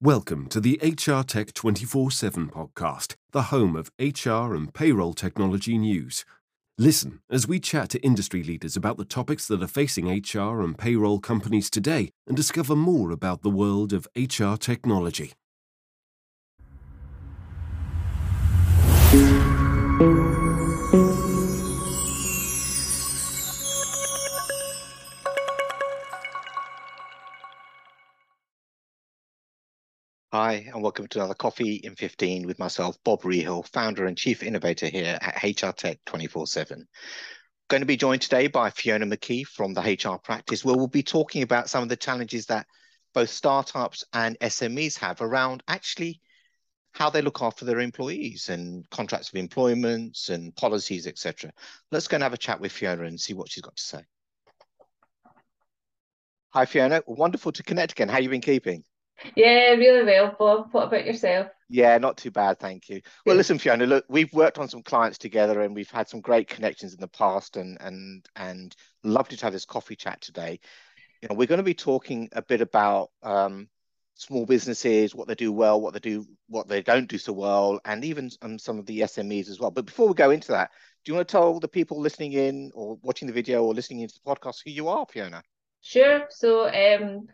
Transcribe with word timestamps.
Welcome 0.00 0.48
to 0.48 0.60
the 0.60 0.78
HR 0.82 1.22
Tech 1.22 1.54
24 1.54 2.10
7 2.10 2.48
podcast, 2.48 3.14
the 3.30 3.42
home 3.42 3.76
of 3.76 3.92
HR 3.98 4.52
and 4.52 4.74
payroll 4.74 5.14
technology 5.14 5.78
news. 5.78 6.24
Listen 6.76 7.20
as 7.30 7.46
we 7.46 7.60
chat 7.60 7.90
to 7.90 8.00
industry 8.02 8.42
leaders 8.42 8.76
about 8.76 8.96
the 8.96 9.04
topics 9.04 9.46
that 9.46 9.62
are 9.62 9.68
facing 9.68 10.08
HR 10.08 10.60
and 10.62 10.76
payroll 10.76 11.20
companies 11.20 11.70
today 11.70 12.10
and 12.26 12.36
discover 12.36 12.74
more 12.74 13.12
about 13.12 13.42
the 13.42 13.50
world 13.50 13.92
of 13.92 14.08
HR 14.16 14.56
technology. 14.56 15.32
Hi, 30.34 30.68
and 30.74 30.82
welcome 30.82 31.06
to 31.06 31.20
another 31.20 31.34
Coffee 31.34 31.74
in 31.74 31.94
15 31.94 32.44
with 32.44 32.58
myself, 32.58 32.98
Bob 33.04 33.22
Rehill, 33.22 33.62
founder 33.68 34.06
and 34.06 34.18
chief 34.18 34.42
innovator 34.42 34.88
here 34.88 35.16
at 35.20 35.44
HR 35.44 35.70
Tech 35.70 36.00
24 36.06 36.48
7. 36.48 36.88
Going 37.68 37.82
to 37.82 37.86
be 37.86 37.96
joined 37.96 38.22
today 38.22 38.48
by 38.48 38.70
Fiona 38.70 39.06
McKee 39.06 39.46
from 39.46 39.74
the 39.74 39.80
HR 39.80 40.18
practice, 40.18 40.64
where 40.64 40.74
we'll 40.74 40.88
be 40.88 41.04
talking 41.04 41.42
about 41.44 41.70
some 41.70 41.84
of 41.84 41.88
the 41.88 41.96
challenges 41.96 42.46
that 42.46 42.66
both 43.12 43.30
startups 43.30 44.02
and 44.12 44.36
SMEs 44.40 44.98
have 44.98 45.20
around 45.20 45.62
actually 45.68 46.20
how 46.90 47.10
they 47.10 47.22
look 47.22 47.40
after 47.40 47.64
their 47.64 47.78
employees 47.78 48.48
and 48.48 48.90
contracts 48.90 49.28
of 49.28 49.36
employment 49.36 50.18
and 50.30 50.52
policies, 50.56 51.06
etc. 51.06 51.52
Let's 51.92 52.08
go 52.08 52.16
and 52.16 52.24
have 52.24 52.34
a 52.34 52.38
chat 52.38 52.58
with 52.58 52.72
Fiona 52.72 53.04
and 53.04 53.20
see 53.20 53.34
what 53.34 53.52
she's 53.52 53.62
got 53.62 53.76
to 53.76 53.82
say. 53.84 54.00
Hi, 56.54 56.64
Fiona. 56.64 57.02
Wonderful 57.06 57.52
to 57.52 57.62
connect 57.62 57.92
again. 57.92 58.08
How 58.08 58.18
you 58.18 58.28
been 58.28 58.40
keeping? 58.40 58.82
Yeah, 59.36 59.70
really 59.72 60.04
well, 60.04 60.34
Bob. 60.38 60.68
What 60.72 60.88
about 60.88 61.06
yourself? 61.06 61.48
Yeah, 61.68 61.96
not 61.98 62.16
too 62.16 62.30
bad, 62.30 62.58
thank 62.58 62.88
you. 62.88 63.00
Well, 63.24 63.36
listen, 63.36 63.58
Fiona, 63.58 63.86
look, 63.86 64.04
we've 64.08 64.32
worked 64.32 64.58
on 64.58 64.68
some 64.68 64.82
clients 64.82 65.18
together 65.18 65.62
and 65.62 65.74
we've 65.74 65.90
had 65.90 66.08
some 66.08 66.20
great 66.20 66.48
connections 66.48 66.92
in 66.94 67.00
the 67.00 67.08
past 67.08 67.56
and 67.56 67.78
and 67.80 68.24
and 68.36 68.74
lovely 69.02 69.36
to 69.36 69.44
have 69.46 69.52
this 69.52 69.64
coffee 69.64 69.96
chat 69.96 70.20
today. 70.20 70.60
You 71.22 71.28
know, 71.28 71.34
we're 71.34 71.46
going 71.46 71.58
to 71.58 71.64
be 71.64 71.74
talking 71.74 72.28
a 72.32 72.42
bit 72.42 72.60
about 72.60 73.10
um, 73.22 73.68
small 74.14 74.46
businesses, 74.46 75.14
what 75.14 75.26
they 75.26 75.34
do 75.34 75.52
well, 75.52 75.80
what 75.80 75.94
they 75.94 76.00
do, 76.00 76.26
what 76.48 76.68
they 76.68 76.82
don't 76.82 77.08
do 77.08 77.18
so 77.18 77.32
well, 77.32 77.80
and 77.84 78.04
even 78.04 78.30
um, 78.42 78.58
some 78.58 78.78
of 78.78 78.86
the 78.86 79.00
SMEs 79.00 79.48
as 79.48 79.58
well. 79.58 79.70
But 79.70 79.86
before 79.86 80.08
we 80.08 80.14
go 80.14 80.30
into 80.30 80.52
that, 80.52 80.70
do 81.04 81.12
you 81.12 81.16
want 81.16 81.26
to 81.26 81.32
tell 81.32 81.60
the 81.60 81.68
people 81.68 82.00
listening 82.00 82.32
in 82.32 82.70
or 82.74 82.98
watching 83.02 83.26
the 83.26 83.34
video 83.34 83.64
or 83.64 83.74
listening 83.74 84.00
into 84.00 84.14
the 84.14 84.30
podcast 84.30 84.58
who 84.64 84.70
you 84.70 84.88
are, 84.88 85.06
Fiona? 85.06 85.42
Sure. 85.82 86.26
So, 86.30 86.68
um, 86.68 87.28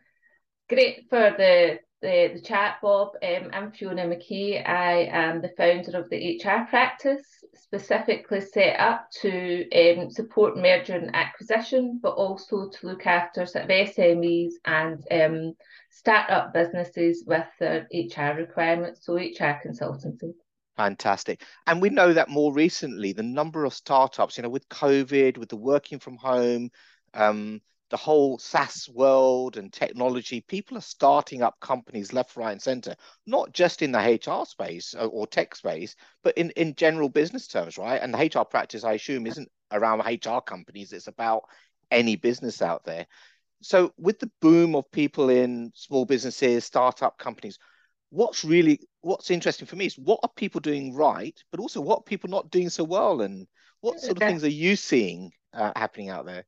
great 0.70 1.04
for 1.10 1.34
the 1.36 1.80
the, 2.00 2.30
the 2.32 2.40
chat, 2.40 2.76
Bob. 2.80 3.10
Um, 3.22 3.50
I'm 3.52 3.72
Fiona 3.72 4.06
McKee. 4.06 4.66
I 4.66 5.08
am 5.12 5.42
the 5.42 5.52
founder 5.58 5.98
of 5.98 6.08
the 6.08 6.40
HR 6.42 6.66
practice, 6.70 7.26
specifically 7.54 8.40
set 8.40 8.80
up 8.80 9.10
to 9.20 9.68
um, 9.70 10.10
support 10.10 10.56
merger 10.56 10.94
and 10.94 11.14
acquisition, 11.14 12.00
but 12.02 12.12
also 12.12 12.70
to 12.70 12.86
look 12.86 13.06
after 13.06 13.44
sort 13.44 13.64
of 13.64 13.70
SMEs 13.70 14.52
and 14.64 15.04
um, 15.10 15.52
start-up 15.90 16.54
businesses 16.54 17.22
with 17.26 17.44
their 17.58 17.86
HR 17.92 18.38
requirements, 18.38 19.04
so 19.04 19.16
HR 19.16 19.60
consultancy. 19.62 20.32
Fantastic. 20.78 21.42
And 21.66 21.82
we 21.82 21.90
know 21.90 22.14
that 22.14 22.30
more 22.30 22.54
recently, 22.54 23.12
the 23.12 23.22
number 23.22 23.66
of 23.66 23.74
startups, 23.74 24.38
you 24.38 24.42
know, 24.42 24.48
with 24.48 24.66
COVID, 24.70 25.36
with 25.36 25.50
the 25.50 25.56
working 25.56 25.98
from 25.98 26.16
home, 26.16 26.70
um, 27.12 27.60
the 27.90 27.96
whole 27.96 28.38
SaaS 28.38 28.88
world 28.88 29.56
and 29.56 29.72
technology, 29.72 30.40
people 30.40 30.78
are 30.78 30.82
starting 30.82 31.42
up 31.42 31.58
companies 31.60 32.12
left, 32.12 32.36
right, 32.36 32.52
and 32.52 32.62
center, 32.62 32.94
not 33.26 33.52
just 33.52 33.82
in 33.82 33.92
the 33.92 33.98
HR 33.98 34.46
space 34.46 34.94
uh, 34.98 35.06
or 35.06 35.26
tech 35.26 35.54
space, 35.56 35.96
but 36.22 36.36
in, 36.38 36.50
in 36.50 36.74
general 36.76 37.08
business 37.08 37.48
terms, 37.48 37.76
right? 37.76 38.00
And 38.00 38.14
the 38.14 38.18
HR 38.18 38.44
practice, 38.44 38.84
I 38.84 38.92
assume, 38.92 39.26
isn't 39.26 39.48
around 39.72 40.02
HR 40.06 40.40
companies, 40.40 40.92
it's 40.92 41.08
about 41.08 41.42
any 41.90 42.16
business 42.16 42.62
out 42.62 42.84
there. 42.84 43.06
So, 43.60 43.92
with 43.98 44.20
the 44.20 44.30
boom 44.40 44.74
of 44.74 44.90
people 44.90 45.28
in 45.28 45.72
small 45.74 46.04
businesses, 46.06 46.64
startup 46.64 47.18
companies, 47.18 47.58
what's 48.10 48.44
really 48.44 48.80
what's 49.02 49.30
interesting 49.30 49.66
for 49.66 49.76
me 49.76 49.86
is 49.86 49.98
what 49.98 50.20
are 50.22 50.30
people 50.36 50.60
doing 50.60 50.94
right, 50.94 51.38
but 51.50 51.60
also 51.60 51.80
what 51.80 52.00
are 52.00 52.04
people 52.04 52.30
not 52.30 52.50
doing 52.50 52.70
so 52.70 52.84
well, 52.84 53.20
and 53.20 53.46
what 53.80 54.00
sort 54.00 54.16
of 54.16 54.22
things 54.24 54.44
are 54.44 54.48
you 54.48 54.76
seeing 54.76 55.32
uh, 55.52 55.72
happening 55.76 56.08
out 56.08 56.24
there? 56.24 56.44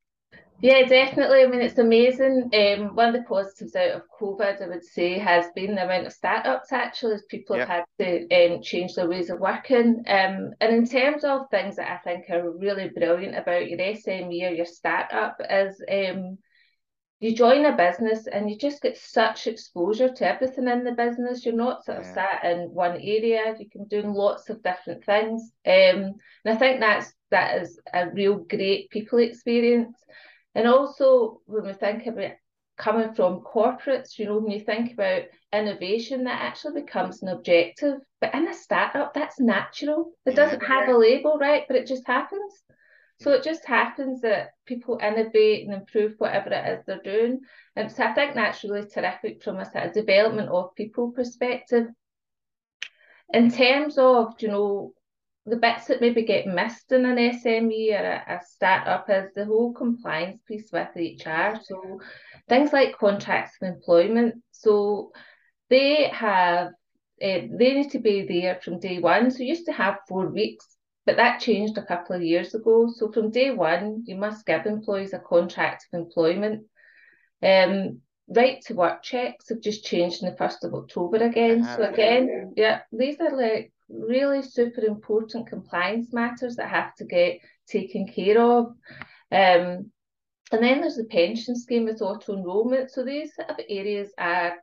Yeah, 0.63 0.85
definitely. 0.87 1.43
I 1.43 1.49
mean, 1.49 1.61
it's 1.61 1.79
amazing. 1.79 2.49
Um, 2.55 2.95
one 2.95 3.09
of 3.09 3.15
the 3.15 3.29
positives 3.29 3.75
out 3.75 3.91
of 3.91 4.03
COVID, 4.21 4.63
I 4.63 4.69
would 4.69 4.85
say, 4.85 5.19
has 5.19 5.47
been 5.57 5.75
the 5.75 5.83
amount 5.83 6.07
of 6.07 6.13
startups 6.13 6.73
actually, 6.73 7.15
as 7.15 7.25
people 7.29 7.59
have 7.59 7.67
had 7.67 7.85
to 7.99 8.29
um, 8.31 8.63
change 8.63 8.95
their 8.95 9.09
ways 9.09 9.29
of 9.29 9.41
working. 9.41 10.05
Um, 10.07 10.53
and 10.61 10.73
in 10.73 10.87
terms 10.87 11.25
of 11.25 11.51
things 11.51 11.75
that 11.77 11.91
I 11.91 11.97
think 11.97 12.31
are 12.31 12.49
really 12.49 12.91
brilliant 12.91 13.37
about 13.37 13.69
your 13.69 13.81
SME 13.81 14.51
or 14.51 14.55
your 14.55 14.67
startup 14.67 15.37
is 15.51 15.83
um, 15.91 16.39
you 17.19 17.35
join 17.35 17.65
a 17.65 17.77
business 17.77 18.29
and 18.29 18.49
you 18.49 18.57
just 18.57 18.83
get 18.83 18.97
such 18.97 19.49
exposure 19.49 20.13
to 20.13 20.29
everything 20.29 20.69
in 20.69 20.85
the 20.85 20.93
business. 20.93 21.45
You're 21.45 21.57
not 21.57 21.85
sort 21.85 21.99
of 21.99 22.05
yeah. 22.05 22.15
sat 22.15 22.45
in 22.45 22.71
one 22.73 23.01
area. 23.01 23.57
You 23.59 23.69
can 23.69 23.87
do 23.89 24.03
lots 24.03 24.49
of 24.49 24.63
different 24.63 25.05
things. 25.05 25.43
Um, 25.67 26.15
and 26.45 26.47
I 26.47 26.55
think 26.55 26.79
that's 26.79 27.13
that 27.33 27.63
is 27.63 27.81
a 27.93 28.11
real 28.11 28.37
great 28.37 28.91
people 28.91 29.19
experience. 29.19 29.97
And 30.55 30.67
also, 30.67 31.41
when 31.47 31.65
we 31.65 31.73
think 31.73 32.07
about 32.07 32.33
coming 32.77 33.15
from 33.15 33.41
corporates, 33.41 34.19
you 34.19 34.27
know, 34.27 34.39
when 34.39 34.51
you 34.51 34.61
think 34.61 34.93
about 34.93 35.23
innovation, 35.53 36.25
that 36.25 36.41
actually 36.43 36.83
becomes 36.83 37.23
an 37.23 37.29
objective. 37.29 37.99
But 38.21 38.35
in 38.35 38.49
a 38.49 38.55
startup, 38.55 39.15
that's 39.15 39.41
natural. 39.41 40.13
It 40.27 40.35
doesn't 40.35 40.63
have 40.63 40.89
a 40.89 40.97
label, 40.97 41.39
right? 41.39 41.65
But 41.67 41.77
it 41.77 41.87
just 41.87 42.07
happens. 42.07 42.53
So 43.21 43.31
it 43.31 43.45
just 43.45 43.65
happens 43.65 44.23
that 44.23 44.51
people 44.67 44.99
innovate 45.01 45.65
and 45.65 45.75
improve 45.75 46.15
whatever 46.19 46.51
it 46.51 46.79
is 46.79 46.85
they're 46.85 47.01
doing. 47.03 47.41
And 47.77 47.91
so 47.91 48.05
I 48.05 48.15
think 48.15 48.35
that's 48.35 48.65
really 48.65 48.87
terrific 48.89 49.43
from 49.45 49.59
a 49.59 49.71
sort 49.71 49.85
of 49.87 49.93
development 49.93 50.49
of 50.49 50.75
people 50.75 51.13
perspective. 51.13 51.87
In 53.33 53.51
terms 53.51 53.97
of, 53.97 54.35
you 54.41 54.49
know, 54.49 54.93
the 55.45 55.57
bits 55.57 55.87
that 55.87 56.01
maybe 56.01 56.23
get 56.23 56.47
missed 56.47 56.93
in 56.93 57.05
an 57.05 57.17
SME 57.17 58.01
or 58.01 58.05
a, 58.05 58.37
a 58.37 58.41
startup 58.45 59.11
is 59.11 59.33
the 59.35 59.45
whole 59.45 59.73
compliance 59.73 60.41
piece 60.47 60.71
with 60.73 60.89
HR. 60.95 61.59
So 61.65 62.01
things 62.49 62.73
like 62.73 62.99
contracts 62.99 63.57
of 63.61 63.69
employment. 63.69 64.37
So 64.53 65.13
they 65.69 66.09
have 66.13 66.69
uh, 67.23 67.47
they 67.57 67.75
need 67.75 67.91
to 67.91 67.99
be 67.99 68.27
there 68.27 68.61
from 68.63 68.81
day 68.81 68.99
one. 68.99 69.31
So 69.31 69.43
used 69.43 69.67
to 69.67 69.73
have 69.73 69.99
four 70.09 70.29
weeks, 70.29 70.67
but 71.07 71.17
that 71.17 71.41
changed 71.41 71.79
a 71.79 71.87
couple 71.87 72.17
of 72.17 72.23
years 72.23 72.55
ago. 72.55 72.93
So 72.95 73.13
from 73.13 73.31
day 73.31 73.51
one, 73.53 74.03
you 74.07 74.17
must 74.17 74.47
give 74.47 74.67
employees 74.67 75.13
a 75.13 75.19
contract 75.19 75.87
of 75.93 76.01
employment. 76.01 76.67
Um, 77.43 78.01
right 78.29 78.61
to 78.67 78.75
work 78.75 79.03
checks 79.03 79.49
have 79.49 79.61
just 79.61 79.85
changed 79.85 80.23
on 80.23 80.31
the 80.31 80.37
first 80.37 80.65
of 80.65 80.75
October 80.75 81.19
again. 81.19 81.65
So 81.65 81.83
again, 81.83 82.53
yeah, 82.57 82.81
these 82.93 83.21
are 83.21 83.37
like 83.37 83.73
really 83.93 84.43
super 84.43 84.83
important 84.83 85.49
compliance 85.49 86.13
matters 86.13 86.57
that 86.57 86.69
have 86.69 86.95
to 86.97 87.05
get 87.05 87.39
taken 87.69 88.07
care 88.09 88.41
of. 88.41 88.67
Um, 89.31 89.91
and 90.51 90.63
then 90.63 90.81
there's 90.81 90.97
the 90.97 91.05
pension 91.05 91.57
scheme 91.57 91.85
with 91.85 92.03
auto 92.03 92.35
enrolment. 92.37 92.91
So 92.91 93.05
these 93.05 93.35
sort 93.35 93.51
of 93.51 93.57
areas 93.69 94.11
are 94.19 94.55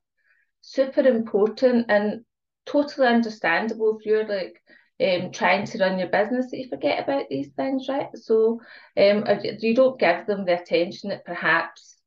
super 0.61 1.01
important 1.01 1.85
and 1.89 2.25
totally 2.65 3.07
understandable 3.07 3.97
if 3.97 4.05
you're 4.05 4.27
like 4.27 4.61
um, 5.01 5.31
trying 5.31 5.65
to 5.65 5.77
run 5.79 5.97
your 5.97 6.09
business 6.09 6.51
that 6.51 6.57
you 6.57 6.67
forget 6.69 7.03
about 7.03 7.25
these 7.29 7.49
things, 7.55 7.87
right? 7.89 8.09
So 8.15 8.59
um, 8.97 9.23
you 9.59 9.73
don't 9.73 9.99
give 9.99 10.27
them 10.27 10.45
the 10.45 10.61
attention 10.61 11.09
that 11.09 11.25
perhaps 11.25 11.99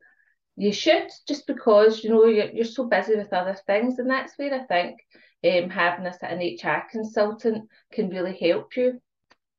you 0.57 0.73
should 0.73 1.09
just 1.27 1.47
because 1.47 2.05
you 2.05 2.11
know 2.11 2.27
you're, 2.27 2.51
you're 2.51 2.65
so 2.65 2.87
busy 2.87 3.17
with 3.17 3.33
other 3.33 3.57
things 3.67 3.99
and 3.99 4.11
that's 4.11 4.35
where 4.37 4.55
I 4.55 4.65
think 4.65 4.99
um, 5.45 5.71
having 5.71 6.07
a, 6.07 6.15
an 6.23 6.39
HR 6.39 6.85
consultant 6.91 7.69
can 7.93 8.09
really 8.09 8.37
help 8.37 8.77
you. 8.77 9.01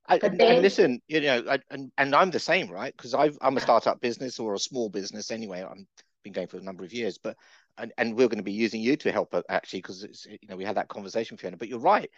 I, 0.08 0.20
and, 0.22 0.38
then, 0.38 0.54
and, 0.54 0.62
listen, 0.62 1.02
you 1.08 1.22
know, 1.22 1.44
I, 1.50 1.60
and, 1.70 1.92
and 1.98 2.14
I'm 2.14 2.30
the 2.30 2.40
same, 2.40 2.70
right? 2.70 2.94
Because 2.96 3.14
I'm 3.14 3.58
a 3.58 3.62
startup 3.62 4.02
business 4.02 4.38
or 4.38 4.54
a 4.54 4.60
small 4.60 4.90
business 4.90 5.32
anyway. 5.32 5.64
I've 5.64 5.78
been 6.24 6.34
going 6.34 6.48
for 6.48 6.58
a 6.58 6.64
number 6.64 6.84
of 6.84 6.92
years, 6.92 7.18
but 7.18 7.38
and, 7.78 7.94
and 7.98 8.16
we're 8.16 8.28
going 8.28 8.38
to 8.38 8.44
be 8.44 8.52
using 8.52 8.82
you 8.82 8.98
to 8.98 9.12
help 9.12 9.34
actually 9.50 9.80
because 9.80 10.04
it's 10.04 10.26
you 10.26 10.48
know 10.50 10.58
we 10.58 10.66
had 10.66 10.76
that 10.76 10.90
conversation, 10.90 11.38
Fiona. 11.38 11.58
But 11.58 11.70
you're 11.70 11.80
right 11.80 12.10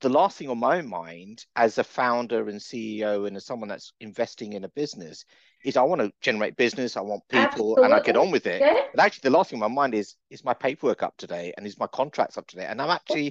the 0.00 0.08
last 0.08 0.38
thing 0.38 0.48
on 0.48 0.58
my 0.58 0.80
mind 0.80 1.44
as 1.56 1.78
a 1.78 1.84
founder 1.84 2.48
and 2.48 2.60
CEO 2.60 3.26
and 3.26 3.36
as 3.36 3.44
someone 3.44 3.68
that's 3.68 3.92
investing 4.00 4.54
in 4.54 4.64
a 4.64 4.68
business 4.70 5.24
is 5.64 5.76
I 5.76 5.82
want 5.82 6.00
to 6.00 6.12
generate 6.20 6.56
business, 6.56 6.96
I 6.96 7.00
want 7.00 7.22
people, 7.28 7.44
Absolutely. 7.44 7.84
and 7.84 7.94
I 7.94 8.00
get 8.00 8.16
on 8.16 8.30
with 8.30 8.46
it. 8.46 8.60
Yeah. 8.60 8.74
But 8.94 9.04
actually, 9.04 9.28
the 9.28 9.36
last 9.36 9.50
thing 9.50 9.58
in 9.58 9.60
my 9.60 9.68
mind 9.68 9.94
is 9.94 10.16
is 10.30 10.44
my 10.44 10.54
paperwork 10.54 11.02
up 11.02 11.16
to 11.18 11.26
date 11.26 11.54
and 11.56 11.66
is 11.66 11.78
my 11.78 11.86
contracts 11.86 12.38
up 12.38 12.46
to 12.48 12.56
date, 12.56 12.66
and 12.66 12.80
I'm 12.80 12.90
actually 12.90 13.30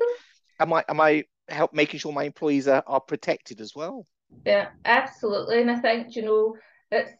am 0.60 0.74
I 0.74 0.84
am 0.88 1.02
I 1.02 1.24
help 1.48 1.74
making 1.74 2.00
sure 2.00 2.12
my 2.12 2.24
employees 2.24 2.68
are, 2.68 2.84
are 2.86 3.02
protected 3.02 3.62
as 3.62 3.74
well. 3.76 4.06
Yeah, 4.46 4.70
absolutely, 4.86 5.62
and 5.62 5.72
I 5.72 5.80
think 5.80 6.16
you 6.16 6.22
know 6.22 6.56
it's 6.92 7.12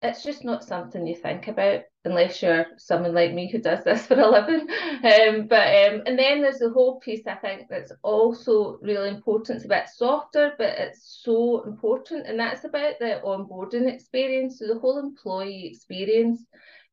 it's 0.00 0.22
just 0.22 0.44
not 0.44 0.62
something 0.62 1.06
you 1.06 1.16
think 1.16 1.48
about 1.48 1.80
unless 2.04 2.40
you're 2.40 2.66
someone 2.76 3.14
like 3.14 3.34
me 3.34 3.50
who 3.50 3.58
does 3.58 3.82
this 3.82 4.06
for 4.06 4.18
a 4.18 4.30
living. 4.30 4.60
Um, 4.60 5.46
but 5.48 5.66
um, 5.92 6.02
and 6.06 6.18
then 6.18 6.42
there's 6.42 6.58
the 6.58 6.70
whole 6.70 7.00
piece 7.00 7.26
I 7.26 7.34
think 7.34 7.68
that's 7.68 7.92
also 8.02 8.78
really 8.80 9.08
important. 9.08 9.56
It's 9.56 9.64
a 9.64 9.68
bit 9.68 9.88
softer, 9.88 10.52
but 10.56 10.78
it's 10.78 11.20
so 11.24 11.62
important, 11.64 12.26
and 12.26 12.38
that's 12.38 12.64
about 12.64 12.94
the 13.00 13.20
onboarding 13.24 13.92
experience, 13.92 14.58
so 14.58 14.66
the 14.68 14.78
whole 14.78 14.98
employee 14.98 15.66
experience. 15.66 16.44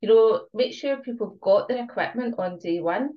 You 0.01 0.09
know, 0.09 0.45
make 0.53 0.73
sure 0.73 0.97
people 0.97 1.29
have 1.29 1.39
got 1.41 1.67
their 1.67 1.83
equipment 1.83 2.35
on 2.37 2.59
day 2.59 2.79
one. 2.79 3.11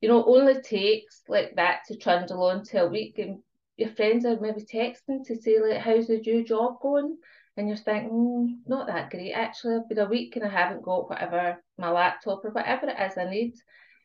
You 0.00 0.08
know, 0.08 0.24
only 0.24 0.60
takes 0.60 1.22
like 1.28 1.54
that 1.56 1.80
to 1.88 1.96
trundle 1.96 2.44
on 2.44 2.62
to 2.66 2.84
a 2.84 2.88
week, 2.88 3.18
and 3.18 3.40
your 3.76 3.90
friends 3.90 4.24
are 4.24 4.38
maybe 4.40 4.62
texting 4.64 5.24
to 5.26 5.36
say 5.36 5.58
like, 5.60 5.80
"How's 5.80 6.06
the 6.06 6.18
new 6.18 6.44
job 6.44 6.80
going?" 6.80 7.18
And 7.56 7.68
you're 7.68 7.76
thinking, 7.76 8.10
mm, 8.10 8.68
not 8.68 8.86
that 8.88 9.10
great 9.10 9.32
actually. 9.32 9.76
I've 9.76 9.88
been 9.88 9.98
a 9.98 10.06
week 10.06 10.36
and 10.36 10.44
I 10.44 10.48
haven't 10.48 10.82
got 10.82 11.08
whatever 11.08 11.62
my 11.78 11.90
laptop 11.90 12.44
or 12.44 12.50
whatever 12.50 12.88
it 12.88 13.00
is 13.00 13.16
I 13.16 13.30
need. 13.30 13.54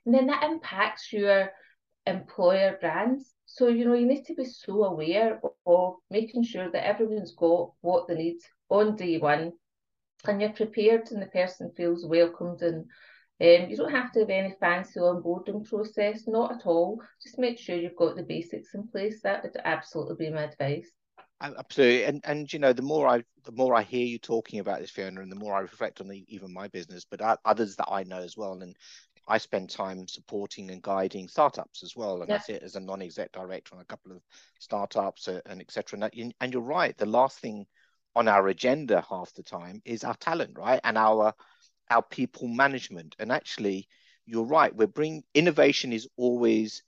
And 0.06 0.14
then 0.14 0.28
that 0.28 0.44
impacts 0.44 1.12
your 1.12 1.50
employer 2.06 2.78
brands. 2.80 3.34
So, 3.46 3.68
you 3.68 3.86
know, 3.86 3.96
you 3.96 4.06
need 4.06 4.26
to 4.26 4.36
be 4.36 4.46
so 4.46 4.84
aware 4.84 5.40
of 5.66 5.96
making 6.10 6.44
sure 6.44 6.72
that 6.72 6.86
everyone's 6.86 7.34
got 7.36 7.72
what 7.82 8.08
they 8.08 8.16
need 8.16 8.40
on 8.70 8.96
day 8.96 9.18
one 9.18 9.54
and 10.28 10.42
you're 10.42 10.52
prepared 10.52 11.10
and 11.12 11.22
the 11.22 11.28
person 11.28 11.72
feels 11.76 12.06
welcomed 12.06 12.62
and 12.62 12.86
um, 13.42 13.70
you 13.70 13.78
don't 13.78 13.92
have 13.92 14.12
to 14.12 14.20
have 14.20 14.30
any 14.30 14.54
fancy 14.60 15.00
onboarding 15.00 15.66
process, 15.66 16.28
not 16.28 16.52
at 16.52 16.66
all. 16.66 17.02
Just 17.24 17.40
make 17.40 17.58
sure 17.58 17.78
you've 17.78 17.96
got 17.96 18.18
the 18.18 18.24
basics 18.24 18.74
in 18.74 18.88
place. 18.90 19.22
That 19.22 19.44
would 19.44 19.56
absolutely 19.64 20.28
be 20.28 20.34
my 20.34 20.44
advice. 20.44 20.92
Absolutely, 21.42 22.04
and 22.04 22.22
and 22.26 22.52
you 22.52 22.60
know 22.60 22.74
the 22.74 22.82
more 22.82 23.08
I 23.08 23.24
the 23.46 23.54
more 23.54 23.74
I 23.74 23.82
hear 23.84 24.06
you 24.06 24.20
talking 24.20 24.60
about 24.60 24.82
this, 24.82 24.92
Fiona, 24.92 25.22
and 25.22 25.32
the 25.32 25.38
more 25.38 25.56
I 25.56 25.62
reflect 25.62 26.02
on 26.02 26.10
the, 26.10 26.26
even 26.28 26.54
my 26.54 26.68
business, 26.68 27.06
but 27.10 27.22
others 27.46 27.78
that 27.78 27.88
I 27.90 28.04
know 28.04 28.20
as 28.20 28.36
well, 28.36 28.62
and 28.62 28.76
I 29.26 29.38
spend 29.38 29.70
time 29.70 30.06
supporting 30.08 30.70
and 30.70 30.82
guiding 30.82 31.30
startups 31.30 31.82
as 31.82 31.96
well, 31.96 32.22
and 32.22 32.30
yeah. 32.30 32.36
I 32.36 32.40
sit 32.40 32.64
as 32.64 32.76
a 32.76 32.82
non-exec 32.82 33.32
director 33.32 33.76
on 33.76 33.82
a 33.82 33.86
couple 33.86 34.12
of 34.12 34.22
startups 34.60 35.30
uh, 35.30 35.40
and 35.46 35.62
etc. 35.62 36.10
And, 36.12 36.34
and 36.42 36.54
you're 36.54 36.62
right, 36.62 36.98
the 36.98 37.06
last 37.06 37.40
thing 37.40 37.66
on 38.16 38.28
our 38.28 38.48
agenda 38.50 39.06
half 39.10 39.34
the 39.34 39.44
time 39.44 39.82
is 39.86 40.04
our 40.04 40.16
talent, 40.16 40.58
right, 40.58 40.82
and 40.84 40.98
our 40.98 41.34
our 41.90 42.04
people 42.04 42.50
management. 42.50 43.16
And 43.18 43.32
actually, 43.32 43.88
you're 44.26 44.44
right, 44.44 44.76
we're 44.76 44.88
bring 44.88 45.24
innovation 45.34 45.94
is 45.94 46.08
always 46.18 46.84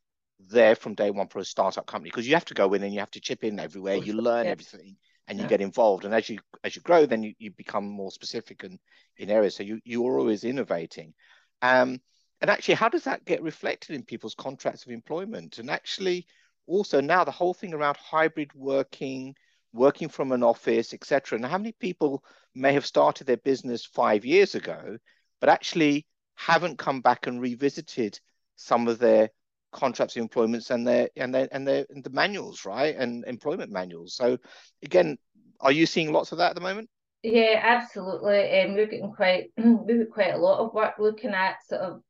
there 0.50 0.76
from 0.76 0.96
day 0.96 1.12
one 1.12 1.28
for 1.28 1.40
a 1.40 1.46
startup 1.46 1.86
company 1.86 2.10
because 2.10 2.28
you 2.28 2.34
have 2.34 2.46
to 2.46 2.54
go 2.54 2.74
in 2.74 2.84
and 2.84 2.94
you 2.94 3.00
have 3.00 3.12
to 3.12 3.20
chip 3.20 3.44
in 3.44 3.60
everywhere. 3.60 3.96
You 3.96 4.14
learn 4.14 4.46
yeah. 4.46 4.52
everything 4.52 4.96
and 5.28 5.38
you 5.38 5.44
yeah. 5.44 5.50
get 5.50 5.62
involved. 5.62 6.06
And 6.06 6.14
as 6.14 6.30
you 6.30 6.40
as 6.64 6.76
you 6.76 6.82
grow 6.82 7.06
then 7.06 7.24
you, 7.24 7.34
you 7.38 7.52
become 7.52 7.86
more 7.86 8.12
specific 8.12 8.64
in, 8.64 8.80
in 9.18 9.30
areas. 9.30 9.56
So 9.56 9.64
you 9.64 9.80
you're 9.84 10.20
always 10.20 10.44
innovating. 10.44 11.14
Um 11.62 12.00
and 12.42 12.50
actually 12.50 12.76
how 12.76 12.90
does 12.90 13.04
that 13.04 13.26
get 13.26 13.44
reflected 13.44 13.96
in 13.96 14.04
people's 14.04 14.36
contracts 14.36 14.86
of 14.86 14.92
employment? 14.92 15.60
And 15.60 15.70
actually 15.70 16.26
also 16.68 17.02
now 17.02 17.24
the 17.24 17.32
whole 17.32 17.54
thing 17.54 17.74
around 17.74 17.98
hybrid 17.98 18.54
working 18.54 19.36
working 19.74 20.10
from 20.10 20.32
an 20.34 20.44
office 20.44 20.94
etc 20.94 21.38
and 21.38 21.46
how 21.46 21.58
many 21.58 21.72
people 21.72 22.24
may 22.54 22.74
have 22.74 22.86
started 22.86 23.26
their 23.26 23.38
business 23.38 23.86
five 23.86 24.26
years 24.26 24.54
ago 24.54 24.98
but 25.40 25.50
actually 25.50 26.06
haven't 26.36 26.78
come 26.78 27.02
back 27.02 27.28
and 27.28 27.42
revisited 27.42 28.20
some 28.56 28.88
of 28.88 29.00
their 29.00 29.30
contracts 29.71 30.15
of 30.15 30.21
employments 30.21 30.69
and 30.69 30.88
their 30.88 31.09
and 31.15 31.33
their 31.33 31.47
and 31.51 31.68
their 31.68 31.85
and 31.89 32.03
the 32.03 32.09
manuals, 32.09 32.65
right? 32.65 32.95
And 32.95 33.25
employment 33.25 33.71
manuals. 33.71 34.15
So 34.15 34.38
again, 34.83 35.18
are 35.59 35.71
you 35.71 35.85
seeing 35.85 36.12
lots 36.12 36.31
of 36.31 36.38
that 36.39 36.51
at 36.51 36.56
the 36.56 36.62
moment? 36.62 36.89
Yeah, 37.23 37.59
absolutely. 37.62 38.62
Um, 38.62 38.73
we're 38.73 38.88
getting 38.88 39.13
quite 39.13 39.51
we 39.57 39.63
have 39.63 39.88
got 39.88 40.13
quite 40.13 40.33
a 40.33 40.38
lot 40.38 40.59
of 40.59 40.73
work 40.73 40.95
looking 41.00 41.31
at 41.31 41.57
sort 41.68 41.81
of 41.81 42.01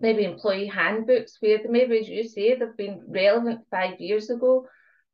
maybe 0.00 0.24
employee 0.24 0.66
handbooks 0.66 1.38
where 1.40 1.58
maybe 1.68 1.98
as 1.98 2.08
you 2.08 2.28
say 2.28 2.54
they've 2.54 2.76
been 2.76 3.02
relevant 3.08 3.60
five 3.70 4.00
years 4.00 4.30
ago, 4.30 4.66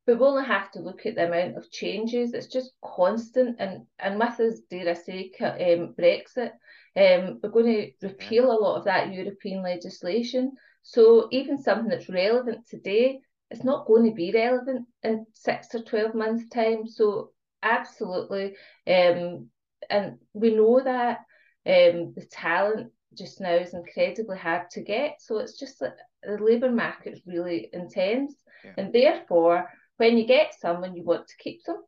but 0.07 0.19
we 0.19 0.27
only 0.27 0.45
have 0.45 0.71
to 0.73 0.81
look 0.81 1.07
at 1.07 1.15
the 1.15 1.27
amount 1.27 1.57
of 1.57 1.71
changes. 1.71 2.35
It's 2.35 2.49
just 2.49 2.73
constant, 2.85 3.57
and 3.59 3.87
and 3.99 4.19
with 4.19 4.41
us, 4.41 4.61
dare 4.71 4.91
I 4.91 4.95
say, 4.95 5.33
um, 5.41 5.95
Brexit, 5.99 6.53
um, 6.97 7.41
we're 7.43 7.51
going 7.51 7.67
to 7.67 8.09
repeal 8.09 8.51
a 8.51 8.61
lot 8.61 8.77
of 8.77 8.85
that 8.85 9.13
European 9.13 9.63
legislation. 9.63 10.53
So 10.83 11.29
even 11.31 11.63
something 11.63 11.89
that's 11.89 12.09
relevant 12.09 12.67
today, 12.69 13.21
it's 13.51 13.65
not 13.65 13.87
going 13.87 14.05
to 14.09 14.15
be 14.15 14.33
relevant 14.33 14.87
in 15.03 15.27
six 15.33 15.75
or 15.75 15.83
12 15.83 16.15
months' 16.15 16.49
time. 16.49 16.87
So 16.87 17.31
absolutely. 17.63 18.57
Um, 18.87 19.49
and 19.91 20.19
we 20.33 20.55
know 20.55 20.81
that 20.83 21.19
um, 21.67 22.15
the 22.17 22.27
talent 22.31 22.93
just 23.17 23.41
now 23.41 23.55
is 23.55 23.75
incredibly 23.75 24.39
hard 24.39 24.71
to 24.71 24.81
get. 24.81 25.21
So 25.21 25.39
it's 25.39 25.59
just 25.59 25.79
that 25.81 25.97
the 26.23 26.39
labour 26.43 26.71
market 26.71 27.15
is 27.15 27.23
really 27.27 27.69
intense. 27.73 28.35
Yeah. 28.65 28.73
And 28.79 28.93
therefore, 28.93 29.69
when 29.99 30.17
you 30.17 30.27
get 30.27 30.55
someone, 30.59 30.97
you 30.97 31.05
want 31.05 31.29
to 31.29 31.37
keep 31.39 31.65
them. 31.65 31.83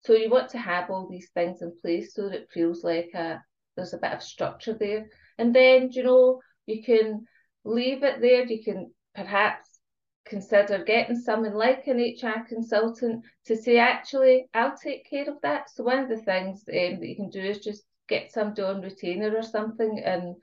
So 0.00 0.14
you 0.14 0.30
want 0.30 0.50
to 0.50 0.58
have 0.58 0.90
all 0.90 1.08
these 1.08 1.30
things 1.34 1.62
in 1.62 1.72
place 1.80 2.14
so 2.14 2.28
that 2.28 2.34
it 2.34 2.50
feels 2.52 2.84
like 2.84 3.10
a, 3.14 3.42
there's 3.76 3.92
a 3.92 3.98
bit 3.98 4.12
of 4.12 4.22
structure 4.22 4.74
there. 4.74 5.08
And 5.38 5.54
then, 5.54 5.90
you 5.92 6.04
know, 6.04 6.40
you 6.66 6.82
can 6.82 7.26
leave 7.66 8.02
it 8.02 8.20
there. 8.20 8.44
You 8.44 8.62
can 8.62 8.92
perhaps 9.14 9.78
consider 10.26 10.84
getting 10.84 11.16
someone 11.16 11.54
like 11.54 11.86
an 11.86 11.98
HR 11.98 12.46
consultant 12.48 13.24
to 13.46 13.56
say, 13.56 13.78
actually, 13.78 14.48
I'll 14.54 14.76
take 14.76 15.08
care 15.08 15.28
of 15.30 15.40
that. 15.42 15.70
So 15.70 15.84
one 15.84 15.98
of 15.98 16.08
the 16.08 16.16
things 16.16 16.64
um, 16.68 17.00
that 17.00 17.06
you 17.06 17.16
can 17.16 17.30
do 17.30 17.40
is 17.40 17.58
just 17.58 17.84
get 18.08 18.32
somebody 18.32 18.62
on 18.62 18.82
retainer 18.82 19.36
or 19.36 19.42
something 19.42 20.02
and 20.04 20.36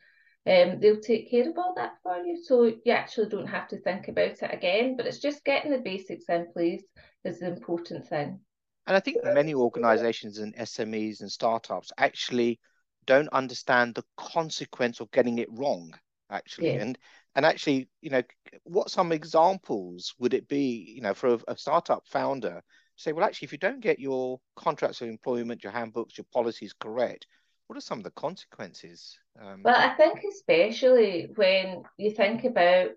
um, 0.46 0.80
they'll 0.80 1.00
take 1.00 1.30
care 1.30 1.50
of 1.50 1.58
all 1.58 1.74
that 1.76 1.94
for 2.04 2.18
you. 2.18 2.42
So 2.44 2.66
you 2.66 2.92
actually 2.92 3.30
don't 3.30 3.48
have 3.48 3.68
to 3.70 3.80
think 3.82 4.08
about 4.08 4.42
it 4.42 4.54
again, 4.54 4.98
but 4.98 5.06
it's 5.06 5.20
just 5.20 5.46
getting 5.46 5.72
the 5.72 5.78
basics 5.78 6.26
in 6.28 6.52
place 6.52 6.84
is 7.24 7.40
the 7.40 7.48
important 7.48 8.08
thing. 8.08 8.40
And 8.86 8.98
I 8.98 9.00
think 9.00 9.18
many 9.24 9.54
organizations 9.54 10.40
and 10.40 10.56
SMEs 10.58 11.22
and 11.22 11.32
startups 11.32 11.94
actually 11.98 12.60
don't 13.06 13.30
understand 13.30 13.96
the 13.96 14.04
consequence 14.18 15.00
of 15.00 15.12
getting 15.12 15.38
it 15.38 15.48
wrong 15.52 15.94
actually 16.30 16.74
yeah. 16.74 16.82
and 16.82 16.98
and 17.36 17.46
actually 17.46 17.88
you 18.02 18.10
know 18.10 18.22
what 18.64 18.90
some 18.90 19.12
examples 19.12 20.14
would 20.20 20.34
it 20.34 20.48
be 20.48 20.94
you 20.96 21.02
know 21.02 21.14
for 21.14 21.34
a, 21.34 21.40
a 21.50 21.58
startup 21.58 22.04
founder 22.08 22.62
say 22.96 23.12
well 23.12 23.26
actually 23.26 23.46
if 23.46 23.52
you 23.52 23.58
don't 23.58 23.82
get 23.82 24.00
your 24.00 24.40
contracts 24.56 25.02
of 25.02 25.08
employment 25.08 25.64
your 25.64 25.74
handbooks 25.74 26.18
your 26.18 26.26
policies 26.34 26.74
correct 26.80 27.28
what 27.68 27.78
are 27.78 27.82
some 27.82 27.98
of 27.98 28.04
the 28.04 28.12
consequences 28.12 29.18
um, 29.42 29.62
well 29.64 29.76
i 29.76 29.94
think 29.96 30.22
especially 30.32 31.28
when 31.36 31.84
you 31.98 32.12
think 32.12 32.44
about 32.44 32.92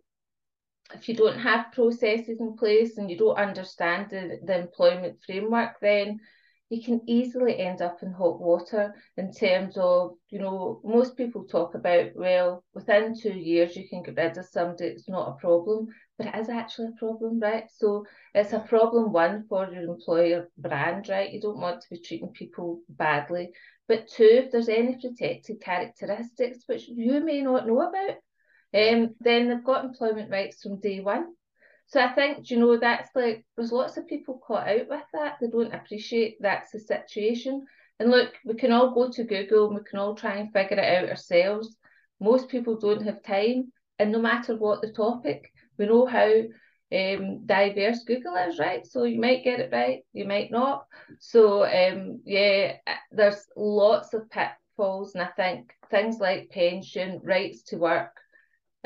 if 0.95 1.09
you 1.09 1.17
don't 1.17 1.39
have 1.39 1.73
processes 1.73 2.41
in 2.41 2.57
place 2.57 2.97
and 2.97 3.11
you 3.11 3.19
don't 3.19 3.39
understand 3.39 4.07
the, 4.11 4.39
the 4.45 4.59
employment 4.59 5.19
framework 5.25 5.81
then 5.81 6.21
you 6.69 6.83
can 6.83 7.01
easily 7.07 7.59
end 7.59 7.81
up 7.81 8.03
in 8.03 8.13
hot 8.13 8.41
water 8.41 8.93
in 9.17 9.33
terms 9.33 9.77
of, 9.79 10.17
you 10.31 10.41
know, 10.41 10.81
most 10.85 11.17
people 11.17 11.45
talk 11.45 11.75
about, 11.77 12.11
well, 12.17 12.65
within 12.75 13.15
two 13.19 13.33
years 13.33 13.77
you 13.77 13.89
can 13.89 14.03
get 14.03 14.17
rid 14.17 14.37
of 14.37 14.47
somebody, 14.47 14.87
it's 14.87 15.09
not 15.09 15.29
a 15.29 15.41
problem, 15.41 15.87
but 16.19 16.27
it 16.27 16.35
is 16.35 16.49
actually 16.49 16.89
a 16.89 16.99
problem, 16.99 17.39
right? 17.39 17.65
So 17.71 18.05
it's 18.35 18.53
a 18.53 18.59
problem, 18.59 19.13
one, 19.13 19.45
for 19.49 19.71
your 19.71 19.85
employer 19.85 20.49
brand, 20.59 21.09
right? 21.09 21.31
You 21.31 21.41
don't 21.41 21.61
want 21.61 21.83
to 21.83 21.91
be 21.91 22.01
treating 22.01 22.31
people 22.31 22.81
badly. 22.89 23.51
But 23.87 24.09
two, 24.09 24.43
if 24.45 24.51
there's 24.51 24.69
any 24.69 24.99
protected 25.01 25.61
characteristics 25.61 26.65
which 26.67 26.89
you 26.89 27.21
may 27.21 27.43
not 27.43 27.69
know 27.69 27.83
about, 27.83 28.17
um, 28.75 29.15
then 29.21 29.49
they've 29.49 29.65
got 29.65 29.85
employment 29.85 30.33
rights 30.33 30.63
from 30.63 30.81
day 30.81 30.99
one. 30.99 31.36
So 31.87 32.01
I 32.01 32.13
think, 32.13 32.51
you 32.51 32.59
know, 32.59 32.79
that's 32.79 33.11
like, 33.15 33.45
there's 33.57 33.73
lots 33.73 33.97
of 33.97 34.09
people 34.09 34.41
caught 34.45 34.67
out 34.67 34.89
with 34.89 35.05
that. 35.13 35.37
They 35.41 35.49
don't 35.49 35.73
appreciate 35.73 36.37
that's 36.41 36.73
the 36.73 36.81
situation. 36.81 37.65
And 37.99 38.11
look, 38.11 38.33
we 38.45 38.55
can 38.55 38.73
all 38.73 38.93
go 38.93 39.11
to 39.11 39.25
Google 39.25 39.69
and 39.69 39.77
we 39.77 39.85
can 39.89 39.99
all 39.99 40.15
try 40.15 40.37
and 40.37 40.53
figure 40.53 40.79
it 40.79 41.05
out 41.05 41.09
ourselves. 41.09 41.77
Most 42.21 42.49
people 42.49 42.79
don't 42.79 43.05
have 43.05 43.23
time. 43.23 43.73
And 43.99 44.13
no 44.13 44.21
matter 44.21 44.57
what 44.57 44.83
the 44.83 44.93
topic, 44.93 45.51
we 45.79 45.87
know 45.87 46.07
how 46.07 46.43
um, 46.93 47.47
diverse 47.47 48.05
Google 48.05 48.37
is, 48.37 48.59
right? 48.59 48.87
So 48.87 49.05
you 49.05 49.21
might 49.21 49.45
get 49.45 49.61
it 49.61 49.73
right, 49.73 50.01
you 50.13 50.25
might 50.25 50.51
not. 50.51 50.87
So 51.19 51.65
um, 51.65 52.21
yeah, 52.25 52.77
there's 53.11 53.47
lots 53.57 54.15
of 54.15 54.31
pitfalls, 54.31 55.15
and 55.15 55.23
I 55.23 55.29
think 55.37 55.73
things 55.91 56.19
like 56.19 56.51
pension, 56.51 57.21
rights 57.25 57.63
to 57.65 57.77
work, 57.77 58.13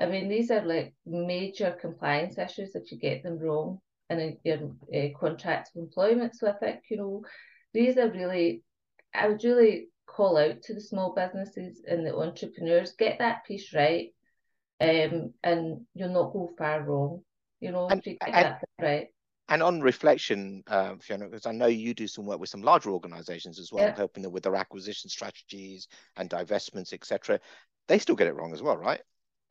I 0.00 0.06
mean, 0.06 0.28
these 0.28 0.50
are 0.50 0.64
like 0.64 0.94
major 1.04 1.76
compliance 1.80 2.38
issues 2.38 2.74
if 2.74 2.90
you 2.90 2.98
get 2.98 3.22
them 3.22 3.38
wrong 3.38 3.80
in 4.08 4.38
your 4.44 4.72
uh, 4.94 5.08
contract 5.18 5.70
of 5.74 5.82
employment. 5.82 6.34
So 6.36 6.48
I 6.48 6.52
think, 6.54 6.80
you 6.90 6.96
know, 6.96 7.22
these 7.74 7.98
are 7.98 8.10
really, 8.10 8.62
I 9.14 9.28
would 9.28 9.44
really 9.44 9.88
call 10.06 10.38
out 10.38 10.62
to 10.62 10.74
the 10.74 10.80
small 10.80 11.14
businesses 11.14 11.82
and 11.86 12.06
the 12.06 12.16
entrepreneurs, 12.16 12.94
get 12.98 13.18
that 13.18 13.44
piece 13.44 13.72
right, 13.74 14.08
um, 14.80 15.34
and 15.42 15.82
you'll 15.94 16.08
not 16.08 16.32
go 16.32 16.50
far 16.56 16.82
wrong, 16.82 17.22
you 17.60 17.70
know, 17.70 17.88
and, 17.88 18.00
if 18.00 18.06
you 18.06 18.16
get 18.24 18.34
and, 18.34 18.44
that 18.44 18.64
right. 18.80 19.08
and 19.50 19.62
on 19.62 19.80
reflection, 19.80 20.62
uh, 20.66 20.94
Fiona, 21.00 21.26
because 21.26 21.46
I 21.46 21.52
know 21.52 21.66
you 21.66 21.92
do 21.92 22.08
some 22.08 22.24
work 22.24 22.40
with 22.40 22.48
some 22.48 22.62
larger 22.62 22.90
organizations 22.90 23.58
as 23.60 23.70
well, 23.70 23.84
yeah. 23.84 23.94
helping 23.94 24.22
them 24.22 24.32
with 24.32 24.42
their 24.42 24.56
acquisition 24.56 25.10
strategies 25.10 25.86
and 26.16 26.30
divestments, 26.30 26.92
etc. 26.92 27.38
They 27.86 27.98
still 27.98 28.16
get 28.16 28.28
it 28.28 28.34
wrong 28.34 28.54
as 28.54 28.62
well, 28.62 28.76
right? 28.76 29.00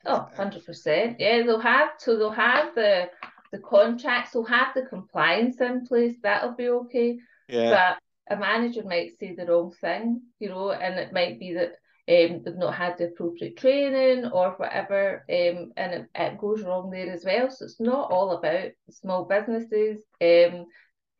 Oh, 0.05 0.27
100%. 0.37 1.15
Yeah, 1.19 1.43
they'll 1.43 1.59
have 1.59 1.97
to. 1.99 2.17
They'll 2.17 2.31
have 2.31 2.73
the 2.75 3.09
the 3.51 3.59
contracts, 3.59 4.33
they'll 4.33 4.43
have 4.43 4.73
the 4.75 4.83
compliance 4.83 5.59
in 5.59 5.85
place. 5.85 6.15
That'll 6.21 6.53
be 6.53 6.69
okay. 6.69 7.17
Yeah. 7.47 7.95
But 8.27 8.37
a 8.37 8.39
manager 8.39 8.83
might 8.83 9.17
say 9.19 9.33
the 9.33 9.45
wrong 9.45 9.73
thing, 9.81 10.21
you 10.39 10.49
know, 10.49 10.71
and 10.71 10.99
it 10.99 11.13
might 11.13 11.39
be 11.39 11.53
that 11.53 11.73
um, 12.07 12.41
they've 12.43 12.55
not 12.55 12.75
had 12.75 12.97
the 12.97 13.05
appropriate 13.05 13.57
training 13.57 14.25
or 14.31 14.51
whatever, 14.51 15.25
um, 15.29 15.71
and 15.77 15.93
it, 15.93 16.05
it, 16.15 16.37
goes 16.37 16.61
wrong 16.61 16.89
there 16.89 17.11
as 17.11 17.25
well. 17.25 17.49
So 17.49 17.65
it's 17.65 17.79
not 17.79 18.11
all 18.11 18.31
about 18.31 18.71
small 18.89 19.25
businesses. 19.25 20.01
Um, 20.21 20.65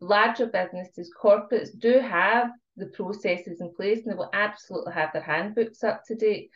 larger 0.02 0.48
businesses, 0.48 1.12
corporates 1.20 1.70
do 1.78 2.00
have 2.00 2.52
the 2.78 2.88
processes 2.88 3.60
in 3.60 3.74
place 3.76 4.00
and 4.04 4.12
they 4.12 4.16
will 4.16 4.30
absolutely 4.34 4.94
have 4.94 5.12
their 5.14 5.22
handbooks 5.22 5.84
up 5.84 6.04
to 6.06 6.16
date, 6.16 6.50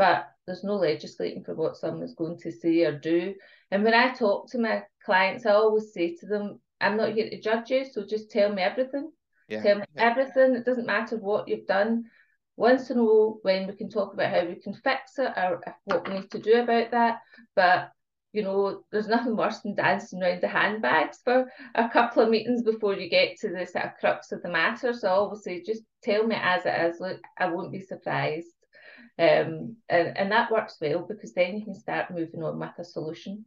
but 0.00 0.30
there's 0.46 0.64
no 0.64 0.76
legislating 0.76 1.44
for 1.44 1.54
what 1.54 1.76
someone's 1.76 2.14
going 2.14 2.38
to 2.38 2.50
say 2.50 2.84
or 2.84 2.98
do. 2.98 3.34
And 3.70 3.84
when 3.84 3.92
I 3.92 4.14
talk 4.14 4.50
to 4.50 4.58
my 4.58 4.84
clients, 5.04 5.44
I 5.44 5.50
always 5.50 5.92
say 5.92 6.16
to 6.16 6.26
them, 6.26 6.58
I'm 6.80 6.96
not 6.96 7.12
here 7.12 7.28
to 7.28 7.38
judge 7.38 7.68
you, 7.68 7.84
so 7.84 8.06
just 8.06 8.30
tell 8.30 8.50
me 8.50 8.62
everything. 8.62 9.12
Yeah. 9.50 9.62
Tell 9.62 9.78
me 9.80 9.84
everything. 9.98 10.54
It 10.54 10.64
doesn't 10.64 10.86
matter 10.86 11.18
what 11.18 11.48
you've 11.48 11.66
done 11.66 12.04
once 12.56 12.88
in 12.88 12.96
a 12.96 13.04
while 13.04 13.40
when 13.42 13.66
we 13.66 13.74
can 13.74 13.90
talk 13.90 14.14
about 14.14 14.30
how 14.30 14.46
we 14.46 14.54
can 14.54 14.72
fix 14.72 15.18
it 15.18 15.32
or 15.36 15.60
what 15.84 16.08
we 16.08 16.14
need 16.14 16.30
to 16.30 16.38
do 16.38 16.54
about 16.54 16.92
that. 16.92 17.18
But 17.54 17.92
you 18.32 18.42
know, 18.42 18.84
there's 18.90 19.08
nothing 19.08 19.36
worse 19.36 19.58
than 19.58 19.74
dancing 19.74 20.22
around 20.22 20.40
the 20.40 20.48
handbags 20.48 21.18
for 21.22 21.52
a 21.74 21.90
couple 21.90 22.22
of 22.22 22.30
meetings 22.30 22.62
before 22.62 22.94
you 22.94 23.10
get 23.10 23.38
to 23.40 23.50
the 23.50 23.66
sort 23.66 23.84
of 23.84 23.98
crux 24.00 24.32
of 24.32 24.40
the 24.40 24.48
matter. 24.48 24.94
So 24.94 25.08
I 25.08 25.10
always 25.10 25.42
say, 25.42 25.62
just 25.62 25.82
tell 26.02 26.26
me 26.26 26.36
as 26.40 26.64
it 26.64 26.80
is. 26.86 27.00
Look, 27.00 27.20
I 27.38 27.50
won't 27.50 27.72
be 27.72 27.80
surprised. 27.80 28.46
Um, 29.18 29.76
and, 29.88 30.16
and 30.16 30.32
that 30.32 30.50
works 30.50 30.78
well 30.80 31.04
because 31.06 31.34
then 31.34 31.58
you 31.58 31.64
can 31.64 31.74
start 31.74 32.10
moving 32.10 32.42
on 32.42 32.58
with 32.58 32.70
a 32.78 32.84
solution. 32.84 33.44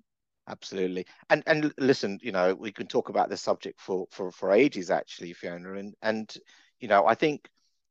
Absolutely. 0.48 1.05
And 1.29 1.41
and 1.48 1.74
listen, 1.77 2.20
you 2.22 2.34
know, 2.34 2.53
we 2.53 2.72
can 2.72 2.88
talk 2.88 3.10
about 3.10 3.29
this 3.29 3.41
subject 3.41 3.79
for 3.79 4.08
for 4.12 4.32
for 4.32 4.51
ages 4.51 4.91
actually, 4.91 5.34
Fiona. 5.34 5.74
And 5.74 5.96
and 6.01 6.34
you 6.79 6.88
know, 6.88 7.05
I 7.05 7.15
think 7.15 7.50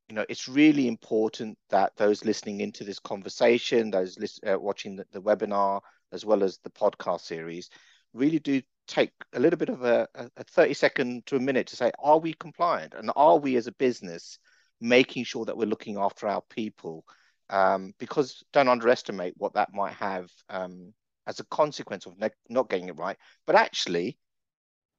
you 0.09 0.14
know 0.14 0.26
it's 0.29 0.49
really 0.49 0.88
important 0.88 1.57
that 1.71 1.97
those 1.97 2.25
listening 2.25 2.61
into 2.61 2.85
this 2.85 2.99
conversation 2.99 3.91
those 3.91 4.19
list, 4.19 4.45
uh, 4.45 4.59
watching 4.59 4.97
the, 4.97 5.07
the, 5.12 5.23
webinar 5.23 5.81
as 6.12 6.26
well 6.26 6.43
as 6.43 6.59
the 6.59 6.71
podcast 6.71 7.23
series 7.23 7.71
really 8.12 8.38
do 8.38 8.61
take 8.87 9.12
a 9.33 9.41
little 9.41 9.57
bit 9.57 9.71
of 9.71 9.85
a, 9.85 10.07
a 10.14 10.45
30 10.45 10.75
second 10.75 11.26
to 11.26 11.37
a 11.37 11.41
minute 11.41 11.67
to 11.69 11.76
say 11.76 11.91
are 11.99 12.19
we 12.19 12.35
compliant 12.35 12.93
and 12.95 13.11
are 13.17 13.38
we 13.38 13.57
as 13.57 13.67
a 13.69 13.73
business 13.73 14.38
making 14.81 15.25
sure 15.25 15.47
that 15.47 15.57
we're 15.57 15.64
looking 15.64 15.97
after 15.97 16.29
our 16.29 16.43
people 16.50 17.05
um, 17.50 17.94
because 17.99 18.44
don't 18.52 18.68
underestimate 18.68 19.34
what 19.37 19.54
that 19.54 19.72
might 19.75 19.94
have 19.94 20.30
um, 20.49 20.92
as 21.26 21.40
a 21.40 21.44
consequence 21.44 22.06
of 22.06 22.18
ne- 22.18 22.30
not 22.49 22.68
getting 22.68 22.88
it 22.88 22.99
right 22.99 23.16
but 23.46 23.56
actually 23.56 24.16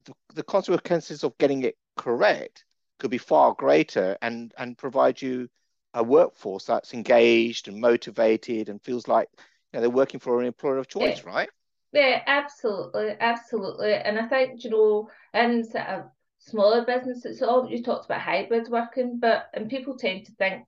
the, 0.05 0.13
the 0.35 0.43
consequences 0.43 1.23
of 1.23 1.37
getting 1.37 1.63
it 1.63 1.75
correct 1.97 2.65
could 2.99 3.11
be 3.11 3.17
far 3.17 3.53
greater 3.53 4.17
and 4.21 4.53
and 4.57 4.77
provide 4.77 5.21
you 5.21 5.49
a 5.93 6.03
workforce 6.03 6.65
that's 6.65 6.93
engaged 6.93 7.67
and 7.67 7.79
motivated 7.79 8.69
and 8.69 8.81
feels 8.81 9.07
like 9.07 9.29
you 9.35 9.77
know, 9.77 9.81
they're 9.81 9.89
working 9.89 10.19
for 10.19 10.39
an 10.39 10.47
employer 10.47 10.77
of 10.77 10.87
choice, 10.87 11.23
yeah. 11.23 11.31
right? 11.31 11.49
Yeah, 11.91 12.21
absolutely, 12.25 13.15
absolutely. 13.19 13.93
And 13.93 14.17
I 14.17 14.27
think 14.27 14.63
you 14.63 14.71
know, 14.71 15.09
in 15.33 15.63
sort 15.63 15.87
of 15.87 16.03
smaller 16.39 16.83
businesses, 16.85 17.41
all 17.41 17.69
you 17.69 17.83
talked 17.83 18.05
about 18.05 18.21
hybrid 18.21 18.67
working, 18.69 19.19
but 19.19 19.49
and 19.53 19.69
people 19.69 19.95
tend 19.97 20.25
to 20.25 20.31
think, 20.33 20.65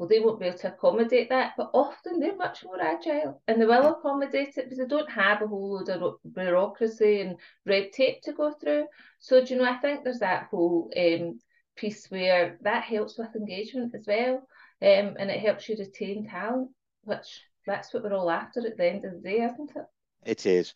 well, 0.00 0.08
they 0.08 0.18
won't 0.18 0.40
be 0.40 0.46
able 0.46 0.56
to 0.56 0.72
accommodate 0.72 1.28
that, 1.28 1.52
but 1.58 1.68
often 1.74 2.20
they're 2.20 2.34
much 2.34 2.64
more 2.64 2.80
agile 2.80 3.42
and 3.46 3.60
they 3.60 3.66
will 3.66 3.86
accommodate 3.86 4.56
it 4.56 4.64
because 4.64 4.78
they 4.78 4.86
don't 4.86 5.10
have 5.10 5.42
a 5.42 5.46
whole 5.46 5.72
load 5.74 5.90
of 5.90 6.14
bureaucracy 6.32 7.20
and 7.20 7.36
red 7.66 7.92
tape 7.92 8.22
to 8.22 8.32
go 8.32 8.50
through. 8.50 8.86
So, 9.18 9.44
do 9.44 9.52
you 9.52 9.60
know, 9.60 9.70
I 9.70 9.76
think 9.76 10.02
there's 10.02 10.20
that 10.20 10.48
whole 10.50 10.90
um, 10.96 11.38
piece 11.76 12.06
where 12.10 12.56
that 12.62 12.84
helps 12.84 13.18
with 13.18 13.36
engagement 13.36 13.94
as 13.94 14.06
well. 14.06 14.36
Um, 14.80 15.16
and 15.18 15.30
it 15.30 15.40
helps 15.40 15.68
you 15.68 15.76
retain 15.78 16.26
talent, 16.26 16.70
which 17.02 17.42
that's 17.66 17.92
what 17.92 18.02
we're 18.02 18.14
all 18.14 18.30
after 18.30 18.66
at 18.66 18.78
the 18.78 18.86
end 18.86 19.04
of 19.04 19.12
the 19.12 19.20
day, 19.20 19.42
isn't 19.42 19.70
it? 19.76 19.84
It 20.24 20.46
is. 20.46 20.72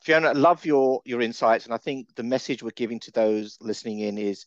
Fiona, 0.00 0.28
I 0.28 0.32
love 0.32 0.64
your 0.64 1.02
your 1.04 1.20
insights, 1.20 1.66
and 1.66 1.74
I 1.74 1.78
think 1.78 2.14
the 2.14 2.22
message 2.22 2.62
we're 2.62 2.70
giving 2.70 3.00
to 3.00 3.10
those 3.10 3.58
listening 3.60 3.98
in 3.98 4.16
is 4.16 4.46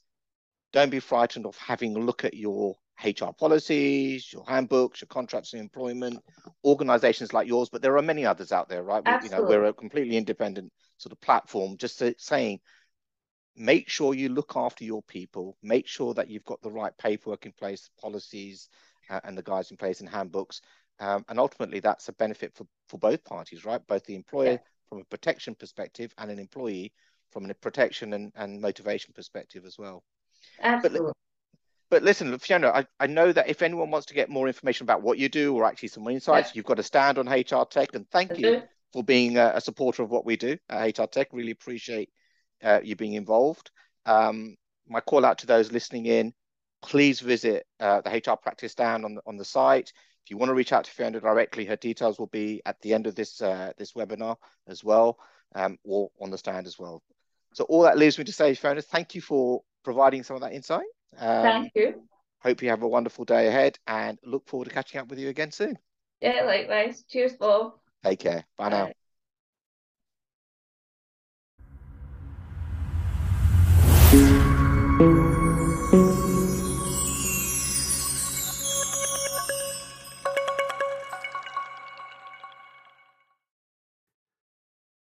don't 0.73 0.89
be 0.89 0.99
frightened 0.99 1.45
of 1.45 1.55
having 1.57 1.95
a 1.95 1.99
look 1.99 2.25
at 2.25 2.33
your 2.33 2.75
HR 3.03 3.31
policies, 3.37 4.31
your 4.31 4.43
handbooks, 4.47 5.01
your 5.01 5.07
contracts 5.07 5.53
of 5.53 5.59
employment, 5.59 6.19
organizations 6.63 7.33
like 7.33 7.47
yours, 7.47 7.69
but 7.69 7.81
there 7.81 7.97
are 7.97 8.01
many 8.01 8.25
others 8.25 8.51
out 8.51 8.69
there, 8.69 8.83
right? 8.83 9.03
We, 9.05 9.27
you 9.27 9.35
know, 9.35 9.43
we're 9.43 9.65
a 9.65 9.73
completely 9.73 10.17
independent 10.17 10.71
sort 10.97 11.13
of 11.13 11.21
platform, 11.21 11.77
just 11.77 12.03
saying 12.17 12.59
make 13.55 13.89
sure 13.89 14.13
you 14.13 14.29
look 14.29 14.53
after 14.55 14.83
your 14.83 15.03
people, 15.03 15.57
make 15.61 15.87
sure 15.87 16.13
that 16.13 16.29
you've 16.29 16.45
got 16.45 16.61
the 16.61 16.71
right 16.71 16.97
paperwork 16.97 17.45
in 17.45 17.51
place, 17.51 17.89
policies, 18.01 18.69
uh, 19.09 19.19
and 19.23 19.37
the 19.37 19.43
guides 19.43 19.71
in 19.71 19.77
place 19.77 19.99
and 19.99 20.09
handbooks. 20.09 20.61
Um, 20.99 21.25
and 21.29 21.39
ultimately, 21.39 21.79
that's 21.79 22.09
a 22.09 22.13
benefit 22.13 22.53
for, 22.55 22.65
for 22.87 22.97
both 22.97 23.23
parties, 23.23 23.65
right? 23.65 23.85
Both 23.87 24.05
the 24.05 24.15
employer 24.15 24.51
yeah. 24.51 24.57
from 24.89 24.99
a 24.99 25.05
protection 25.05 25.55
perspective 25.55 26.13
and 26.17 26.31
an 26.31 26.39
employee 26.39 26.93
from 27.31 27.49
a 27.49 27.53
protection 27.53 28.13
and, 28.13 28.31
and 28.35 28.61
motivation 28.61 29.13
perspective 29.13 29.65
as 29.65 29.77
well. 29.77 30.03
Absolutely. 30.61 31.07
But, 31.07 31.13
but 31.89 32.03
listen, 32.03 32.37
Fiona, 32.37 32.69
I, 32.69 32.85
I 32.99 33.07
know 33.07 33.31
that 33.31 33.49
if 33.49 33.61
anyone 33.61 33.89
wants 33.89 34.07
to 34.07 34.13
get 34.13 34.29
more 34.29 34.47
information 34.47 34.85
about 34.85 35.01
what 35.01 35.17
you 35.17 35.27
do 35.27 35.55
or 35.55 35.65
actually 35.65 35.89
some 35.89 36.07
insights, 36.07 36.49
yeah. 36.49 36.53
you've 36.55 36.65
got 36.65 36.79
a 36.79 36.83
stand 36.83 37.17
on 37.17 37.27
HR 37.27 37.65
Tech. 37.69 37.95
And 37.95 38.07
thank 38.09 38.37
you 38.37 38.61
for 38.93 39.03
being 39.03 39.37
a, 39.37 39.53
a, 39.55 39.61
supporter 39.61 40.03
of 40.03 40.11
what 40.11 40.25
we 40.25 40.37
do 40.37 40.57
at 40.69 40.97
HR 40.97 41.05
Tech. 41.05 41.29
Really 41.31 41.51
appreciate 41.51 42.09
uh, 42.63 42.79
you 42.83 42.95
being 42.95 43.13
involved. 43.13 43.71
Um, 44.05 44.55
my 44.87 44.99
call 44.99 45.25
out 45.25 45.39
to 45.39 45.47
those 45.47 45.71
listening 45.71 46.05
in, 46.05 46.33
please 46.83 47.19
visit 47.19 47.65
uh, 47.79 48.01
the 48.01 48.11
HR 48.11 48.37
practice 48.37 48.71
stand 48.71 49.03
on 49.03 49.15
the, 49.15 49.21
on 49.25 49.37
the 49.37 49.45
site. 49.45 49.91
If 50.23 50.31
you 50.31 50.37
want 50.37 50.49
to 50.49 50.55
reach 50.55 50.73
out 50.73 50.85
to 50.85 50.91
Fiona 50.91 51.19
directly, 51.19 51.65
her 51.65 51.75
details 51.75 52.19
will 52.19 52.27
be 52.27 52.61
at 52.65 52.79
the 52.81 52.93
end 52.93 53.07
of 53.07 53.15
this 53.15 53.41
uh, 53.41 53.71
this 53.77 53.93
webinar 53.93 54.35
as 54.67 54.83
well, 54.83 55.17
um, 55.55 55.77
or 55.83 56.09
on 56.21 56.29
the 56.29 56.37
stand 56.37 56.67
as 56.67 56.77
well. 56.77 57.01
So 57.53 57.63
all 57.63 57.81
that 57.83 57.97
leaves 57.97 58.17
me 58.19 58.25
to 58.25 58.31
say, 58.31 58.53
Fiona, 58.53 58.81
thank 58.81 59.15
you 59.15 59.21
for 59.21 59.61
providing 59.83 60.21
some 60.23 60.35
of 60.35 60.43
that 60.43 60.53
insight. 60.53 60.85
Um, 61.17 61.43
thank 61.43 61.71
you. 61.75 62.03
Hope 62.41 62.61
you 62.61 62.69
have 62.69 62.83
a 62.83 62.87
wonderful 62.87 63.25
day 63.25 63.47
ahead 63.47 63.77
and 63.87 64.17
look 64.23 64.47
forward 64.47 64.65
to 64.65 64.73
catching 64.73 64.99
up 65.01 65.09
with 65.09 65.19
you 65.19 65.29
again 65.29 65.51
soon. 65.51 65.77
Yeah, 66.21 66.43
likewise. 66.45 67.03
Cheers, 67.09 67.33
Bob. 67.33 67.73
Take 68.03 68.19
care. 68.19 68.45
Bye, 68.57 68.69
Bye. 68.69 68.77
now. 68.77 68.91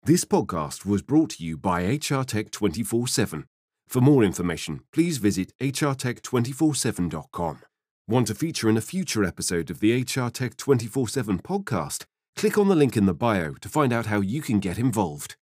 This 0.05 0.25
podcast 0.25 0.87
was 0.87 1.03
brought 1.03 1.31
to 1.33 1.45
you 1.45 1.59
by 1.59 1.83
HR 1.83 2.23
Tech 2.23 2.51
24 2.51 3.09
7. 3.09 3.45
For 3.89 4.03
more 4.03 4.23
information, 4.23 4.83
please 4.93 5.17
visit 5.17 5.55
hrtech247.com. 5.61 7.61
Want 8.07 8.27
to 8.27 8.35
feature 8.35 8.69
in 8.69 8.77
a 8.77 8.83
future 8.83 9.25
episode 9.25 9.71
of 9.71 9.81
the 9.81 10.03
HR 10.03 10.29
Tech 10.29 10.59
24 10.59 11.09
7 11.09 11.39
podcast? 11.39 12.05
Click 12.37 12.59
on 12.59 12.69
the 12.69 12.77
link 12.77 12.99
in 12.99 13.07
the 13.07 13.15
bio 13.15 13.55
to 13.55 13.69
find 13.69 13.91
out 13.91 14.07
how 14.07 14.21
you 14.21 14.43
can 14.43 14.61
get 14.61 14.79
involved. 14.79 15.38